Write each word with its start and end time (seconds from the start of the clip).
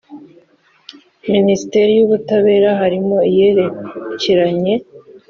minisiteri 1.33 1.91
y 1.99 2.03
ubutabera 2.05 2.69
harimo 2.81 3.17
iyerekeranye 3.29 4.73